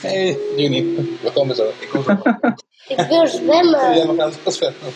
[0.00, 1.68] hey, Juni, we komen zo.
[1.78, 2.18] Ik kom zo.
[2.88, 3.96] Ik wil zwemmen.
[3.96, 4.80] Ja, we gaan zo zwemmen.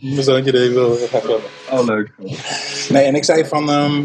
[0.14, 1.48] Mijn zoontje wil graag zwemmen.
[1.70, 2.10] Oh, leuk.
[2.88, 4.02] Nee, en ik zei van, ehm,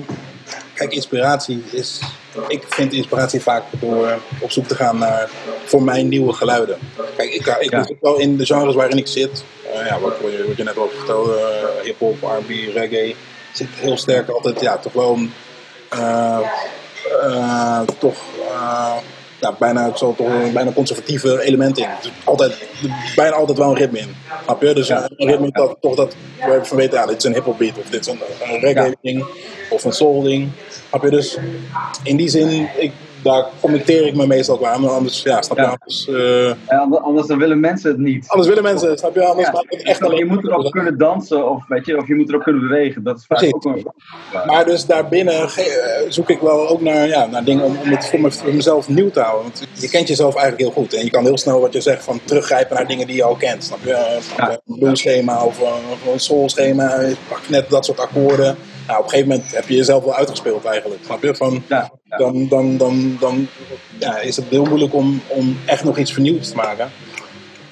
[0.77, 1.99] kijk, inspiratie is,
[2.47, 5.29] ik vind inspiratie vaak door op zoek te gaan naar
[5.65, 6.77] voor mij nieuwe geluiden.
[7.15, 7.77] Kijk, ik, ik Ja.
[7.77, 10.57] moet ook wel in de genres waarin ik zit, eh, ja, wat, wat je, wat
[10.57, 13.15] je net al vertelde, eh, hip-hop, R&B, reggae,
[13.53, 15.33] zit heel sterk altijd, ja, toch wel een,
[15.89, 16.39] eh,
[17.23, 18.17] eh, toch,
[19.39, 21.89] ja, bijna, zo, toch een bijna conservatieve elementen in.
[22.01, 22.55] Dus altijd,
[23.15, 24.15] bijna altijd wel een ritme in.
[24.43, 24.73] Snap je?
[24.73, 27.77] Dus een ritme dat toch dat we van weten, ja, dit is een hip-hop beat
[27.77, 29.25] of dit is een, een reggae ding
[29.69, 30.49] of een soul ding.
[30.89, 31.09] Snap je?
[31.09, 31.37] Dus
[32.03, 34.89] in die zin, ik daar committeer ik me meestal ook aan.
[34.89, 35.69] Anders, ja, snap je, Ja.
[35.69, 38.25] anders, eh, Ja, ander- anders dan willen mensen het niet.
[38.27, 41.67] anders willen mensen, snap je, anders Ja, het echt je moet erop kunnen dansen of,
[41.67, 43.03] weet je, of je moet erop kunnen bewegen.
[43.03, 43.55] Dat is vaak Precies.
[43.55, 43.87] ook een...
[44.45, 45.47] Maar dus daarbinnen eh,
[46.09, 48.89] zoek ik wel ook naar, ja, naar dingen om, om het voor, me, voor mezelf
[48.89, 49.43] nieuw te houden.
[49.43, 50.93] Want je kent jezelf eigenlijk heel goed.
[50.93, 53.35] En je kan heel snel wat je zegt van teruggrijpen naar dingen die je al
[53.35, 53.63] kent.
[53.63, 54.19] Snap je?
[54.67, 56.99] Een blueschema of, of een soulschema.
[57.01, 58.57] Je pakt net dat soort akkoorden.
[58.87, 61.01] Nou, op een gegeven moment heb je jezelf wel uitgespeeld eigenlijk.
[61.05, 61.35] Snap je?
[61.35, 62.17] Van, Ja, ja.
[62.17, 63.47] Dan, dan, dan, dan
[63.99, 66.91] ja, is het heel moeilijk om, om echt nog iets vernieuwds te maken.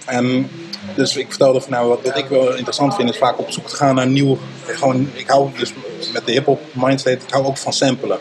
[0.06, 0.50] En
[0.96, 3.68] dus ik vertelde van nou, wat, wat ik wel interessant vind, is vaak op zoek
[3.68, 4.38] te gaan naar nieuw.
[4.66, 5.74] Gewoon, ik hou dus
[6.14, 8.20] met de hip-hop mindset, ik hou ook van samplen.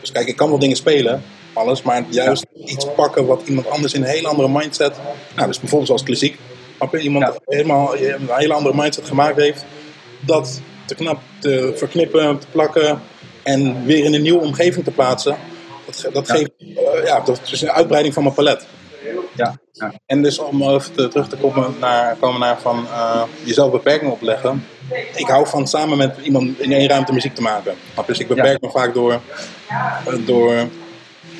[0.00, 3.92] Dus kijk, ik kan wel dingen spelen, alles, maar juist iets pakken wat iemand anders
[3.92, 4.96] in een hele andere mindset.
[5.34, 6.38] Nou, dus bijvoorbeeld zoals klassiek.
[6.92, 9.64] Iemand helemaal een hele andere mindset gemaakt heeft.
[10.20, 13.00] Dat te knap te verknippen, te plakken
[13.42, 15.36] en weer in een nieuwe omgeving te plaatsen.
[15.86, 16.34] Dat, dat Ja.
[16.34, 18.66] geeft eh, ja, dat is een uitbreiding van mijn palet.
[19.34, 19.92] Ja, ja.
[20.06, 24.12] En dus om even te- terug te komen naar, komen naar van eh, jezelf beperkingen
[24.12, 24.66] opleggen.
[25.14, 27.74] Ik hou van samen met iemand in één ruimte muziek te maken.
[28.06, 29.20] Dus ik beperk me vaak door,
[29.68, 30.54] eh, door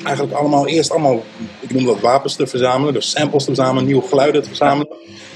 [0.03, 1.23] eigenlijk allemaal eerst allemaal,
[1.59, 2.93] ik noem dat wapens te verzamelen.
[2.93, 4.87] Dus samples te verzamelen, nieuwe geluiden te verzamelen.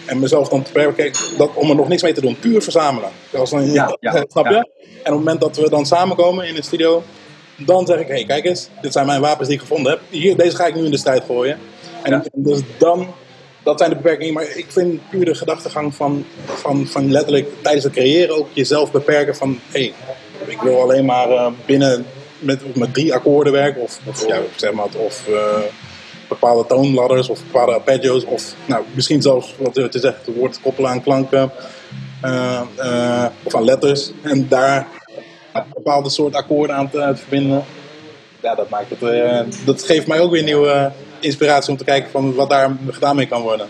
[0.06, 2.40] En mezelf dan te beperken dat, om er nog niks mee te doen.
[2.40, 3.10] Puur verzamelen.
[3.30, 4.54] Dan, Ja, ja, snap je?
[4.54, 4.68] ja.
[5.04, 7.04] En op het moment dat we dan samenkomen in de studio,
[7.56, 10.02] dan zeg ik, hé hey, kijk eens, dit zijn mijn wapens die ik gevonden heb.
[10.10, 11.60] Hier, deze ga ik nu in de strijd gooien.
[12.04, 13.08] En dus dan,
[13.64, 14.34] dat zijn de beperkingen.
[14.34, 18.92] Maar ik vind puur de gedachtegang van, van, van letterlijk tijdens het creëren ook jezelf
[18.92, 19.94] beperken van, hé, hey,
[20.48, 22.06] ik wil alleen maar eh, binnen
[22.40, 23.82] met, met drie akkoorden werken.
[23.82, 25.62] Of, ja, zeg maar, of eh,
[26.28, 28.26] bepaalde toonladders of bepaalde arpeggios.
[28.26, 31.52] Of nou, misschien zelfs, wat je zegt, het woord koppelen aan klanken.
[32.22, 34.12] eh, of aan letters.
[34.22, 34.88] En daar
[35.54, 37.64] een bepaalde soort akkoorden aan te, te verbinden.
[38.42, 39.66] Ja, dat maakt het.
[39.66, 43.28] dat geeft mij ook weer nieuwe inspiratie om te kijken van wat daar gedaan mee
[43.28, 43.68] kan worden.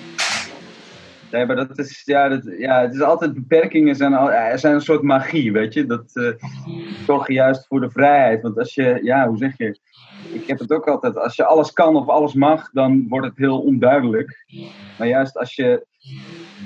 [1.31, 4.73] Nee, maar dat is, ja, dat, ja, het is altijd beperkingen zijn, al- er zijn
[4.73, 5.85] een soort magie, weet je.
[5.85, 6.31] Dat eh
[7.05, 8.41] toch juist voor de vrijheid.
[8.41, 9.79] Want als je, ja, hoe zeg je?
[10.33, 13.37] Ik heb het ook altijd, als je alles kan of alles mag, dan wordt het
[13.37, 14.45] heel onduidelijk.
[14.97, 15.85] Maar juist als je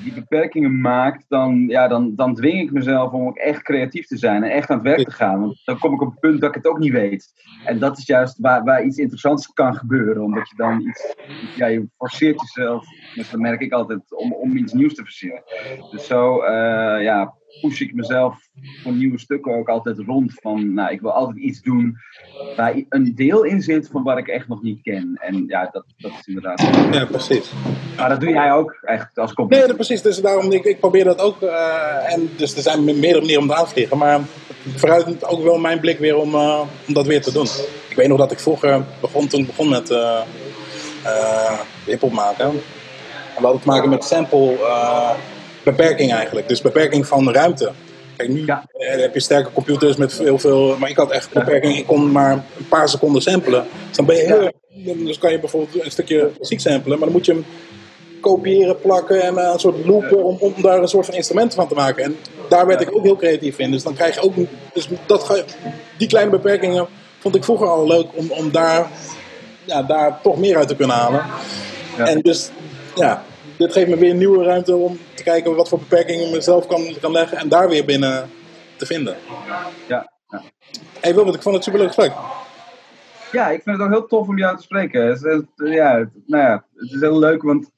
[0.04, 4.18] die beperkingen maakt, dan, ja, dan, dan dwing ik mezelf om ook echt creatief te
[4.18, 5.40] zijn en echt aan het werk te gaan.
[5.40, 7.34] Want dan kom ik op het punt dat ik het ook niet weet.
[7.66, 11.16] En dat is juist waar, waar iets interessants kan gebeuren, omdat je dan iets,
[11.56, 12.86] ja, je forceert jezelf,
[13.16, 15.44] dus dat merk ik altijd, om, om iets nieuws te verzinnen.
[15.92, 18.36] Dus zo, eh, ja, push ik mezelf
[18.84, 21.98] voor nieuwe stukken ook altijd rond van, nou, ik wil altijd iets doen
[22.56, 25.18] waar een deel in zit van wat ik echt nog niet ken.
[25.22, 26.62] En ja, dat, dat is inderdaad.
[26.92, 27.52] Ja, precies.
[27.98, 29.68] Maar dat doe jij ook echt als Nee, compliment.
[29.68, 30.02] dat, precies.
[30.02, 31.42] Dus daarom, ik, ik probeer dat ook.
[31.42, 33.98] eh, en dus er zijn me- meerdere manieren om het aan te vliegen.
[33.98, 37.48] Maar het verruimt ook wel mijn blik weer om, eh, om dat weer te doen.
[37.90, 40.22] Ik weet nog dat ik vroeger begon, toen ik begon met eh
[41.04, 42.46] eh, hip-hop maken.
[42.46, 42.52] En
[43.36, 44.58] we hadden te maken met sample
[45.64, 46.48] beperking eigenlijk.
[46.48, 47.72] Dus beperking van ruimte.
[48.16, 48.66] Kijk, nu Ja.
[48.74, 50.76] eh, heb je sterke computers met heel veel.
[50.78, 51.78] Maar ik had echt beperking.
[51.78, 53.66] Ik kon maar een paar seconden samplen.
[53.88, 54.52] Dus dan ben je heel.
[55.06, 56.98] Dus kan je bijvoorbeeld een stukje muziek samplen.
[57.00, 57.46] Maar dan moet je hem
[58.22, 61.68] kopiëren, plakken en eh, een soort loopen om, om daar een soort van instrument van
[61.68, 62.04] te maken.
[62.04, 62.18] En
[62.50, 63.72] daar werd ik ook heel creatief in.
[63.72, 64.34] Dus dan krijg je ook,
[64.74, 65.36] dus dat ga
[65.98, 66.88] die kleine beperkingen
[67.20, 68.88] vond ik vroeger al leuk om, om daar,
[69.64, 71.26] ja, daar toch meer uit te kunnen halen.
[71.98, 72.06] Ja.
[72.08, 72.50] En dus,
[72.96, 73.24] ja,
[73.58, 76.68] dit geeft me weer een nieuwe ruimte om te kijken wat voor beperkingen ik mezelf
[76.68, 78.30] kan, kan leggen en daar weer binnen
[78.76, 79.16] te vinden.
[79.88, 80.44] Ja, ja.
[81.00, 82.14] Hey Wilbert, ik vond het super leuk gesprek.
[83.32, 85.08] Ja, ik vind het ook heel tof om jou te spreken.
[85.08, 87.72] Het is, eh, ja, nou ja, het is heel leuk, want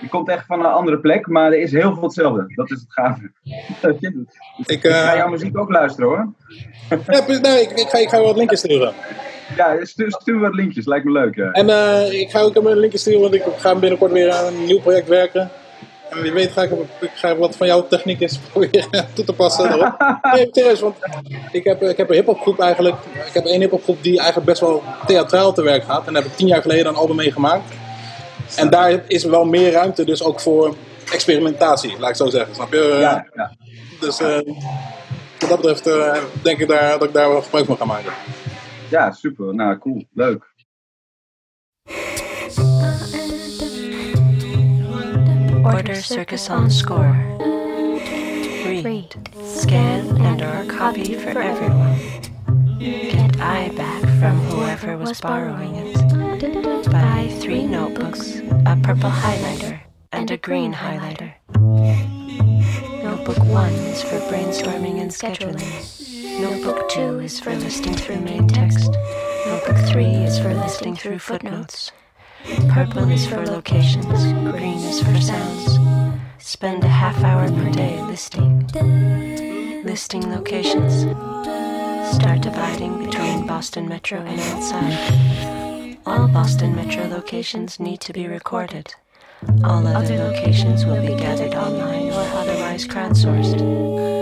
[0.00, 2.44] je komt echt van een andere plek, maar er is heel veel hetzelfde.
[2.54, 3.32] Dat is het gave.
[3.42, 3.62] Je?
[3.80, 6.32] Dus Ik, ik ga eh, jouw muziek ook luisteren hoor.
[7.06, 8.94] ja, nee, ik, ik, ga, ik ga je wat linkjes sturen.
[9.56, 11.34] Ja, stuur, stuur wat linkjes, lijkt me leuk.
[11.34, 11.50] Ja.
[11.50, 14.64] En eh, ik ga ook een linkje sturen, want ik ga binnenkort weer aan een
[14.64, 15.50] nieuw project werken.
[16.10, 19.32] En wie weet ga ik, ik ga wat van jouw techniek eens proberen toe te
[19.32, 19.94] passen.
[20.32, 20.96] Nee, serieus, want
[21.52, 22.96] ik heb, ik heb een hiphopgroep eigenlijk.
[23.26, 26.06] Ik heb één hiphopgroep die eigenlijk best wel theatraal te werk gaat.
[26.06, 27.72] En daar heb ik tien jaar geleden een album mee gemaakt.
[28.56, 30.74] En daar is wel meer ruimte dus ook voor
[31.12, 32.54] experimentatie, laat ik zo zeggen.
[32.54, 32.96] Snap je?
[33.00, 33.52] Ja, ja.
[34.00, 34.38] Dus eh,
[35.38, 38.12] wat dat betreft eh, denk ik daar, dat ik daar wel gebruik van ga maken.
[38.90, 39.54] Ja, super.
[39.54, 40.04] Nou, cool.
[40.14, 40.46] Leuk.
[45.64, 47.14] Order Circus on Score.
[48.64, 51.98] Read, scan, and or copy for everyone.
[52.78, 56.90] Get I back from whoever was borrowing it.
[56.90, 59.80] Buy three notebooks, a purple highlighter,
[60.12, 61.34] and a green highlighter.
[63.02, 65.97] Notebook 1 is for brainstorming and scheduling.
[66.40, 68.92] Notebook 2 is for listing through main text.
[69.46, 71.90] Notebook 3 is for listing through footnotes.
[72.68, 74.06] Purple is for locations.
[74.52, 75.78] Green is for sounds.
[76.38, 78.68] Spend a half hour per day listing.
[79.84, 81.02] Listing locations.
[82.14, 85.98] Start dividing between Boston Metro and outside.
[86.06, 88.94] All Boston Metro locations need to be recorded.
[89.64, 94.17] All other locations will be gathered online or otherwise crowdsourced.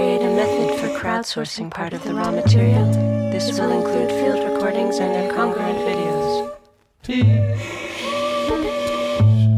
[0.00, 2.90] Create a method for crowdsourcing part of the raw material.
[3.30, 6.56] This will include field recordings and incongruent videos.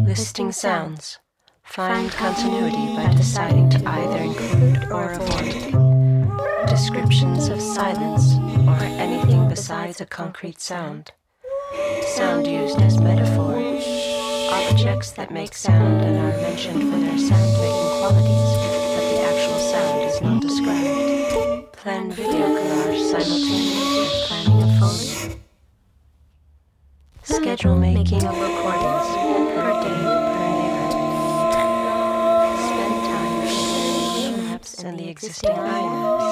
[0.05, 1.21] Listing sounds.
[1.63, 5.55] Find continuity by deciding to either include or avoid
[6.67, 8.35] descriptions of silence
[8.67, 11.13] or anything besides a concrete sound.
[12.17, 13.63] Sound used as metaphor.
[14.73, 18.51] Objects that make sound and are mentioned for their sound making qualities,
[18.93, 21.73] but the actual sound is not described.
[21.73, 25.41] Plan video collage simultaneous with planning of Foley.
[27.23, 29.09] Schedule making of recordings
[29.55, 30.93] per day per.
[32.67, 36.29] Spend time comparing Maps and the existing iMaps.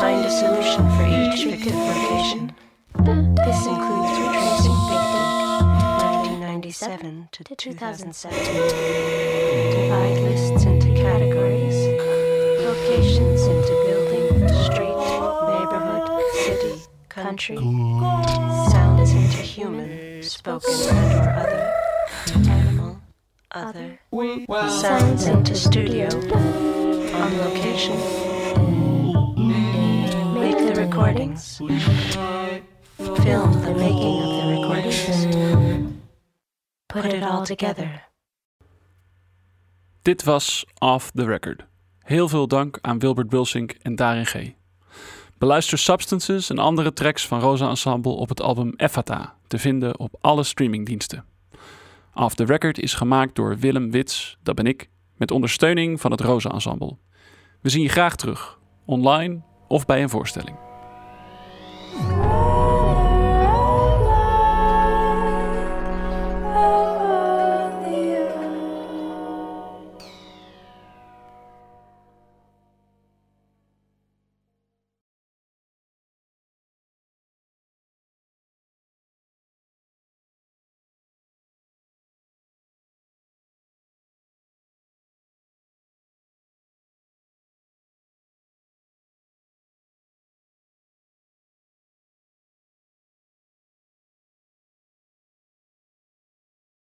[0.00, 2.52] Find a solution for each fictive location.
[3.44, 5.62] This includes retracing Big Dig,
[6.00, 8.38] 1997 to 2007.
[9.74, 12.13] Divide lists into categories.
[12.94, 14.96] Locations into building, street,
[15.50, 16.06] neighborhood,
[16.44, 16.74] city,
[17.08, 17.56] country.
[17.56, 21.74] Sounds into human, spoken and or other.
[22.48, 23.00] Animal,
[23.50, 23.98] other.
[24.68, 27.98] Sounds into studio, on location.
[30.38, 31.58] Make the recordings.
[31.58, 31.68] Film
[33.62, 35.26] the making of the recordings.
[36.88, 38.02] Put it all together.
[40.04, 41.64] Dit was Off the Record.
[42.04, 44.50] Heel veel dank aan Wilbert Bulsink en Darin G.
[45.38, 50.16] Beluister Substances en andere tracks van Rosa Ensemble op het album Effata, te vinden op
[50.20, 51.24] alle streamingdiensten.
[52.14, 56.20] Off the Record is gemaakt door Willem Wits, dat ben ik, met ondersteuning van het
[56.20, 56.96] Rosa Ensemble.
[57.60, 60.73] We zien je graag terug, online of bij een voorstelling.